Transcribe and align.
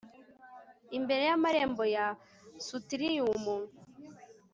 Imbere 0.97 1.23
yamarembo 1.29 1.83
ya 1.95 2.05
Sutrium 2.65 3.43